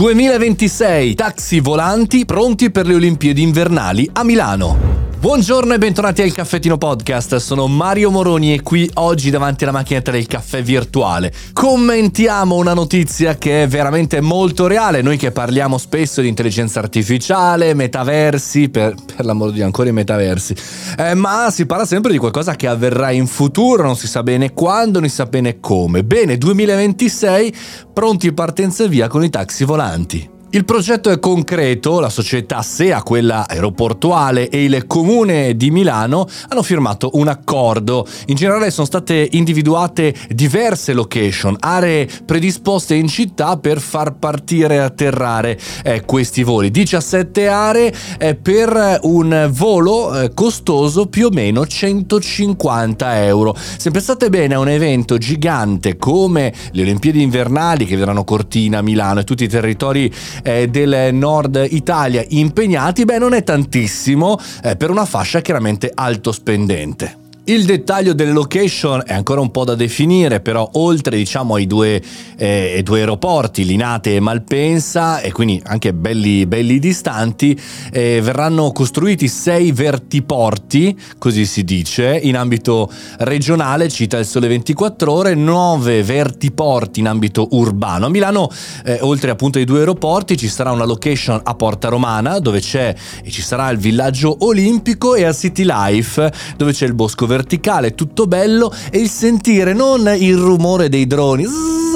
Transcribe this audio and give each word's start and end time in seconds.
2026, 0.00 1.14
taxi 1.14 1.60
volanti 1.60 2.24
pronti 2.24 2.70
per 2.70 2.86
le 2.86 2.94
Olimpiadi 2.94 3.42
invernali 3.42 4.08
a 4.10 4.24
Milano. 4.24 4.99
Buongiorno 5.20 5.74
e 5.74 5.78
bentornati 5.78 6.22
al 6.22 6.32
Caffettino 6.32 6.78
Podcast, 6.78 7.36
sono 7.36 7.66
Mario 7.66 8.10
Moroni 8.10 8.54
e 8.54 8.62
qui 8.62 8.90
oggi 8.94 9.28
davanti 9.28 9.64
alla 9.64 9.72
macchinetta 9.74 10.10
del 10.10 10.26
caffè 10.26 10.62
virtuale 10.62 11.30
commentiamo 11.52 12.56
una 12.56 12.72
notizia 12.72 13.36
che 13.36 13.64
è 13.64 13.68
veramente 13.68 14.22
molto 14.22 14.66
reale, 14.66 15.02
noi 15.02 15.18
che 15.18 15.30
parliamo 15.30 15.76
spesso 15.76 16.22
di 16.22 16.28
intelligenza 16.28 16.78
artificiale, 16.78 17.74
metaversi, 17.74 18.70
per, 18.70 18.94
per 19.14 19.26
l'amor 19.26 19.50
di 19.50 19.56
Dio 19.56 19.66
ancora 19.66 19.90
i 19.90 19.92
metaversi, 19.92 20.54
eh, 20.96 21.12
ma 21.12 21.50
si 21.50 21.66
parla 21.66 21.84
sempre 21.84 22.12
di 22.12 22.18
qualcosa 22.18 22.56
che 22.56 22.66
avverrà 22.66 23.10
in 23.10 23.26
futuro, 23.26 23.82
non 23.82 23.96
si 23.96 24.06
sa 24.06 24.22
bene 24.22 24.54
quando, 24.54 25.00
non 25.00 25.08
si 25.10 25.16
sa 25.16 25.26
bene 25.26 25.60
come. 25.60 26.02
Bene, 26.02 26.38
2026, 26.38 27.54
pronti 27.92 28.32
partenza 28.32 28.84
e 28.84 28.88
via 28.88 29.06
con 29.06 29.22
i 29.22 29.28
taxi 29.28 29.64
volanti. 29.64 30.39
Il 30.52 30.64
progetto 30.64 31.10
è 31.10 31.20
concreto, 31.20 32.00
la 32.00 32.08
società 32.08 32.60
SEA, 32.60 33.04
quella 33.04 33.46
aeroportuale, 33.48 34.48
e 34.48 34.64
il 34.64 34.84
comune 34.88 35.54
di 35.54 35.70
Milano 35.70 36.26
hanno 36.48 36.64
firmato 36.64 37.10
un 37.12 37.28
accordo. 37.28 38.04
In 38.26 38.34
generale 38.34 38.72
sono 38.72 38.84
state 38.84 39.28
individuate 39.30 40.12
diverse 40.28 40.92
location, 40.92 41.54
aree 41.60 42.08
predisposte 42.26 42.96
in 42.96 43.06
città 43.06 43.58
per 43.58 43.80
far 43.80 44.16
partire 44.16 44.74
e 44.74 44.78
atterrare 44.78 45.56
eh, 45.84 46.00
questi 46.04 46.42
voli. 46.42 46.72
17 46.72 47.46
aree 47.46 47.94
eh, 48.18 48.34
per 48.34 48.98
un 49.02 49.50
volo 49.52 50.20
eh, 50.20 50.34
costoso 50.34 51.06
più 51.06 51.26
o 51.26 51.30
meno 51.30 51.64
150 51.64 53.24
euro. 53.24 53.54
Se 53.76 53.92
pensate 53.92 54.28
bene 54.30 54.54
a 54.54 54.58
un 54.58 54.68
evento 54.68 55.16
gigante 55.16 55.96
come 55.96 56.52
le 56.72 56.82
Olimpiadi 56.82 57.22
invernali 57.22 57.84
che 57.84 57.96
verranno 57.96 58.24
Cortina, 58.24 58.82
Milano 58.82 59.20
e 59.20 59.24
tutti 59.24 59.44
i 59.44 59.48
territori 59.48 60.12
eh, 60.42 60.68
del 60.68 61.14
nord 61.14 61.66
Italia 61.70 62.24
impegnati, 62.28 63.04
beh 63.04 63.18
non 63.18 63.34
è 63.34 63.42
tantissimo 63.42 64.38
eh, 64.62 64.76
per 64.76 64.90
una 64.90 65.04
fascia 65.04 65.40
chiaramente 65.40 65.90
alto 65.94 66.32
spendente. 66.32 67.19
Il 67.50 67.64
dettaglio 67.64 68.14
delle 68.14 68.30
location 68.30 69.02
è 69.04 69.12
ancora 69.12 69.40
un 69.40 69.50
po' 69.50 69.64
da 69.64 69.74
definire, 69.74 70.38
però 70.38 70.70
oltre 70.74 71.16
diciamo 71.16 71.56
ai 71.56 71.66
due, 71.66 72.00
eh, 72.36 72.80
due 72.84 73.00
aeroporti, 73.00 73.64
Linate 73.64 74.14
e 74.14 74.20
Malpensa, 74.20 75.18
e 75.18 75.32
quindi 75.32 75.60
anche 75.64 75.92
belli, 75.92 76.46
belli 76.46 76.78
distanti, 76.78 77.60
eh, 77.90 78.20
verranno 78.22 78.70
costruiti 78.70 79.26
sei 79.26 79.72
vertiporti, 79.72 80.96
così 81.18 81.44
si 81.44 81.64
dice, 81.64 82.20
in 82.22 82.36
ambito 82.36 82.88
regionale, 83.18 83.88
cita 83.88 84.16
il 84.18 84.26
Sole 84.26 84.46
24 84.46 85.10
ore, 85.10 85.34
nove 85.34 86.04
vertiporti 86.04 87.00
in 87.00 87.08
ambito 87.08 87.48
urbano. 87.50 88.06
A 88.06 88.10
Milano, 88.10 88.48
eh, 88.84 88.98
oltre 89.00 89.32
appunto 89.32 89.58
ai 89.58 89.64
due 89.64 89.80
aeroporti, 89.80 90.36
ci 90.36 90.46
sarà 90.46 90.70
una 90.70 90.84
location 90.84 91.40
a 91.42 91.54
Porta 91.56 91.88
Romana, 91.88 92.38
dove 92.38 92.60
c'è 92.60 92.94
e 93.24 93.28
ci 93.28 93.42
sarà 93.42 93.70
il 93.70 93.78
villaggio 93.78 94.36
olimpico, 94.46 95.16
e 95.16 95.24
a 95.24 95.32
City 95.32 95.64
Life, 95.64 96.32
dove 96.56 96.70
c'è 96.70 96.86
il 96.86 96.94
bosco 96.94 97.26
verticale 97.26 97.38
verticale, 97.40 97.94
tutto 97.94 98.26
bello 98.26 98.72
e 98.90 98.98
il 98.98 99.08
sentire 99.08 99.72
non 99.72 100.06
il 100.16 100.36
rumore 100.36 100.88
dei 100.88 101.06
droni, 101.06 101.46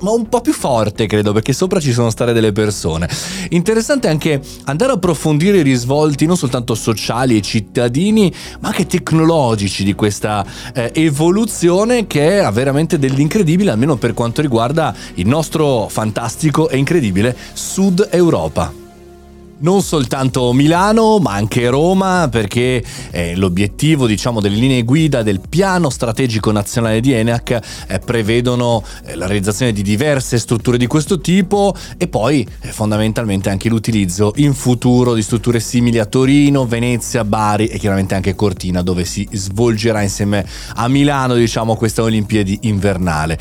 ma 0.00 0.10
un 0.10 0.28
po' 0.28 0.40
più 0.40 0.52
forte 0.52 1.06
credo 1.06 1.32
perché 1.32 1.52
sopra 1.52 1.80
ci 1.80 1.92
sono 1.92 2.10
state 2.10 2.32
delle 2.32 2.52
persone. 2.52 3.08
Interessante 3.50 4.08
anche 4.08 4.40
andare 4.64 4.92
a 4.92 4.94
approfondire 4.96 5.58
i 5.58 5.62
risvolti 5.62 6.26
non 6.26 6.36
soltanto 6.36 6.74
sociali 6.74 7.36
e 7.36 7.40
cittadini, 7.40 8.32
ma 8.60 8.68
anche 8.68 8.86
tecnologici 8.86 9.84
di 9.84 9.94
questa 9.94 10.44
eh, 10.74 10.90
evoluzione 10.94 12.06
che 12.06 12.40
ha 12.40 12.50
veramente 12.50 12.98
dell'incredibile, 12.98 13.70
almeno 13.70 13.96
per 13.96 14.14
quanto 14.14 14.42
riguarda 14.42 14.94
il 15.14 15.26
nostro 15.26 15.88
fantastico 15.88 16.68
e 16.68 16.76
incredibile 16.76 17.36
Sud 17.54 18.08
Europa 18.10 18.86
non 19.60 19.82
soltanto 19.82 20.52
Milano 20.52 21.18
ma 21.18 21.32
anche 21.32 21.68
Roma 21.68 22.28
perché 22.30 22.82
eh, 23.10 23.34
l'obiettivo 23.36 24.06
diciamo 24.06 24.40
delle 24.40 24.56
linee 24.56 24.82
guida 24.82 25.22
del 25.22 25.40
piano 25.48 25.90
strategico 25.90 26.52
nazionale 26.52 27.00
di 27.00 27.12
ENAC 27.12 27.60
eh, 27.88 27.98
prevedono 27.98 28.84
eh, 29.04 29.16
la 29.16 29.26
realizzazione 29.26 29.72
di 29.72 29.82
diverse 29.82 30.38
strutture 30.38 30.78
di 30.78 30.86
questo 30.86 31.20
tipo 31.20 31.74
e 31.96 32.06
poi 32.06 32.46
eh, 32.60 32.68
fondamentalmente 32.68 33.50
anche 33.50 33.68
l'utilizzo 33.68 34.32
in 34.36 34.54
futuro 34.54 35.14
di 35.14 35.22
strutture 35.22 35.60
simili 35.60 35.98
a 35.98 36.04
Torino, 36.04 36.66
Venezia, 36.66 37.24
Bari 37.24 37.66
e 37.66 37.78
chiaramente 37.78 38.14
anche 38.14 38.34
Cortina 38.34 38.82
dove 38.82 39.04
si 39.04 39.26
svolgerà 39.30 40.02
insieme 40.02 40.46
a 40.74 40.88
Milano 40.88 41.34
diciamo 41.34 41.76
questa 41.76 42.02
Olimpiadi 42.02 42.60
invernale. 42.62 43.38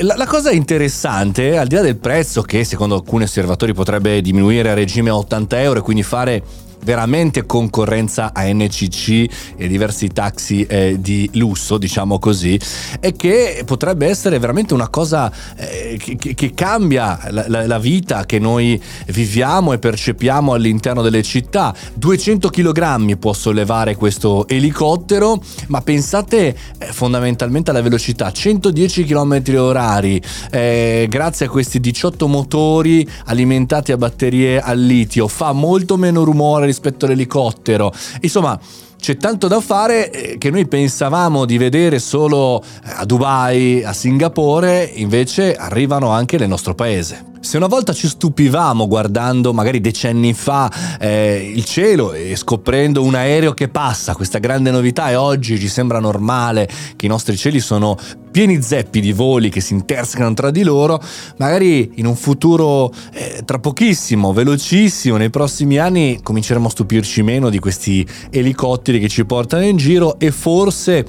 La, 0.00 0.14
la 0.16 0.26
cosa 0.26 0.50
interessante 0.50 1.56
al 1.56 1.66
di 1.66 1.74
là 1.74 1.80
del 1.82 1.96
prezzo 1.96 2.42
che 2.42 2.64
secondo 2.64 2.94
alcuni 2.94 3.24
osservatori 3.24 3.74
potrebbe 3.74 4.20
diminuire 4.20 4.70
a 4.70 4.74
regime 4.74 5.07
a 5.08 5.16
80 5.16 5.60
euro 5.62 5.78
e 5.80 5.82
quindi 5.82 6.02
fare 6.02 6.42
veramente 6.84 7.46
concorrenza 7.46 8.32
a 8.32 8.44
NCC 8.44 9.26
e 9.56 9.68
diversi 9.68 10.08
taxi 10.08 10.64
eh, 10.64 10.96
di 10.98 11.28
lusso, 11.34 11.78
diciamo 11.78 12.18
così, 12.18 12.58
e 13.00 13.14
che 13.14 13.62
potrebbe 13.64 14.06
essere 14.06 14.38
veramente 14.38 14.74
una 14.74 14.88
cosa 14.88 15.30
eh, 15.56 15.98
che, 15.98 16.34
che, 16.34 16.54
cambia 16.54 17.18
la, 17.30 17.44
la, 17.48 17.66
la, 17.66 17.78
vita 17.78 18.24
che 18.26 18.38
noi 18.38 18.80
viviamo 19.08 19.72
e 19.72 19.78
percepiamo 19.78 20.52
all'interno 20.52 21.02
delle 21.02 21.22
città. 21.22 21.74
200 21.94 22.48
kg 22.48 23.16
può 23.16 23.32
sollevare 23.32 23.96
questo 23.96 24.46
elicottero, 24.48 25.42
ma 25.68 25.80
pensate 25.80 26.56
eh, 26.78 26.86
fondamentalmente 26.86 27.70
alla 27.70 27.82
velocità, 27.82 28.30
110 28.30 29.04
km 29.04 29.42
orari, 29.56 30.20
eh, 30.50 31.06
grazie 31.08 31.46
a 31.46 31.48
questi 31.48 31.80
18 31.80 32.26
motori 32.28 33.08
alimentati 33.26 33.92
a 33.92 33.96
batterie 33.96 34.60
al 34.60 34.78
litio, 34.78 35.28
fa 35.28 35.52
molto 35.52 35.96
meno 35.96 36.24
rumore 36.24 36.66
rispetto 36.68 37.06
all'elicottero. 37.06 37.92
Insomma, 38.20 38.58
c'è 39.00 39.16
tanto 39.16 39.46
da 39.46 39.60
fare 39.60 40.10
eh, 40.10 40.38
che 40.38 40.50
noi 40.50 40.66
pensavamo 40.66 41.44
di 41.44 41.56
vedere 41.56 41.98
solo 41.98 42.62
eh, 42.62 42.90
a 42.96 43.04
Dubai, 43.04 43.82
a 43.84 43.92
Singapore, 43.92 44.90
invece 44.94 45.54
arrivano 45.54 46.10
anche 46.10 46.36
nel 46.36 46.48
nostro 46.48 46.74
paese. 46.74 47.36
Se 47.40 47.56
una 47.56 47.68
volta 47.68 47.92
ci 47.92 48.08
stupivamo 48.08 48.88
guardando 48.88 49.52
magari 49.52 49.80
decenni 49.80 50.34
fa 50.34 50.70
eh, 50.98 51.52
il 51.54 51.64
cielo 51.64 52.12
e 52.12 52.34
scoprendo 52.34 53.02
un 53.02 53.14
aereo 53.14 53.54
che 53.54 53.68
passa, 53.68 54.14
questa 54.14 54.38
grande 54.38 54.70
novità 54.70 55.08
e 55.08 55.14
oggi 55.14 55.58
ci 55.58 55.68
sembra 55.68 56.00
normale 56.00 56.68
che 56.96 57.06
i 57.06 57.08
nostri 57.08 57.36
cieli 57.36 57.60
sono 57.60 57.96
pieni 58.30 58.60
zeppi 58.60 59.00
di 59.00 59.12
voli 59.12 59.50
che 59.50 59.60
si 59.60 59.72
intersecano 59.72 60.34
tra 60.34 60.50
di 60.50 60.62
loro, 60.62 61.00
magari 61.38 61.92
in 61.94 62.06
un 62.06 62.16
futuro 62.16 62.92
eh, 63.12 63.42
tra 63.44 63.58
pochissimo, 63.58 64.32
velocissimo, 64.32 65.16
nei 65.16 65.30
prossimi 65.30 65.78
anni 65.78 66.20
cominceremo 66.22 66.66
a 66.66 66.70
stupirci 66.70 67.22
meno 67.22 67.50
di 67.50 67.60
questi 67.60 68.06
elicotteri 68.30 68.98
che 68.98 69.08
ci 69.08 69.24
portano 69.24 69.64
in 69.64 69.76
giro 69.76 70.18
e 70.18 70.32
forse 70.32 71.04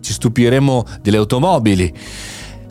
ci 0.00 0.12
stupiremo 0.12 0.84
delle 1.02 1.16
automobili. 1.16 1.92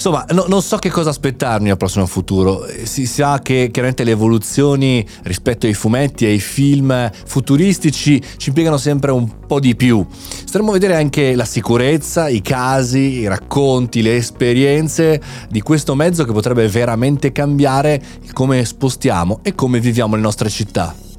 Insomma, 0.03 0.25
no, 0.31 0.45
non 0.47 0.63
so 0.63 0.77
che 0.77 0.89
cosa 0.89 1.11
aspettarmi 1.11 1.69
al 1.69 1.77
prossimo 1.77 2.07
futuro. 2.07 2.65
Si 2.85 3.05
sa 3.05 3.37
che 3.39 3.69
chiaramente 3.71 4.03
le 4.03 4.09
evoluzioni 4.09 5.05
rispetto 5.21 5.67
ai 5.67 5.75
fumetti 5.75 6.25
e 6.25 6.29
ai 6.29 6.39
film 6.39 7.11
futuristici 7.11 8.19
ci 8.37 8.49
impiegano 8.49 8.77
sempre 8.77 9.11
un 9.11 9.45
po' 9.45 9.59
di 9.59 9.75
più. 9.75 10.03
Staremo 10.09 10.71
a 10.71 10.73
vedere 10.73 10.95
anche 10.95 11.35
la 11.35 11.45
sicurezza, 11.45 12.29
i 12.29 12.41
casi, 12.41 13.19
i 13.19 13.27
racconti, 13.27 14.01
le 14.01 14.15
esperienze 14.15 15.21
di 15.51 15.61
questo 15.61 15.93
mezzo 15.93 16.25
che 16.25 16.31
potrebbe 16.31 16.67
veramente 16.67 17.31
cambiare 17.31 18.01
come 18.33 18.65
spostiamo 18.65 19.41
e 19.43 19.53
come 19.53 19.79
viviamo 19.79 20.15
le 20.15 20.21
nostre 20.21 20.49
città. 20.49 21.10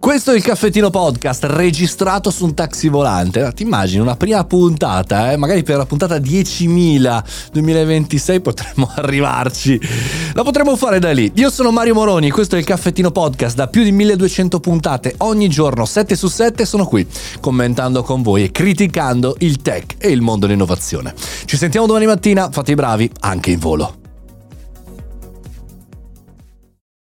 Questo 0.00 0.32
è 0.32 0.34
il 0.34 0.42
caffettino 0.42 0.88
podcast 0.88 1.44
registrato 1.44 2.30
su 2.30 2.46
un 2.46 2.54
taxi 2.54 2.88
volante. 2.88 3.52
Ti 3.54 3.62
immagini 3.62 4.00
una 4.00 4.16
prima 4.16 4.42
puntata, 4.44 5.30
eh? 5.30 5.36
magari 5.36 5.62
per 5.62 5.76
la 5.76 5.84
puntata 5.84 6.16
10.000 6.16 7.22
2026 7.52 8.40
potremmo 8.40 8.90
arrivarci. 8.96 9.78
La 10.32 10.42
potremmo 10.42 10.74
fare 10.76 11.00
da 11.00 11.12
lì. 11.12 11.30
Io 11.34 11.50
sono 11.50 11.70
Mario 11.70 11.92
Moroni, 11.92 12.30
questo 12.30 12.56
è 12.56 12.58
il 12.58 12.64
caffettino 12.64 13.10
podcast 13.10 13.54
da 13.54 13.66
più 13.66 13.82
di 13.82 13.92
1200 13.92 14.58
puntate. 14.58 15.14
Ogni 15.18 15.50
giorno 15.50 15.84
7 15.84 16.16
su 16.16 16.28
7 16.28 16.64
sono 16.64 16.86
qui 16.86 17.06
commentando 17.38 18.02
con 18.02 18.22
voi 18.22 18.44
e 18.44 18.50
criticando 18.50 19.36
il 19.40 19.60
tech 19.60 19.96
e 19.98 20.08
il 20.10 20.22
mondo 20.22 20.46
dell'innovazione. 20.46 21.14
Ci 21.44 21.58
sentiamo 21.58 21.86
domani 21.86 22.06
mattina, 22.06 22.48
fate 22.50 22.72
i 22.72 22.74
bravi 22.74 23.10
anche 23.20 23.50
in 23.50 23.58
volo. 23.58 23.99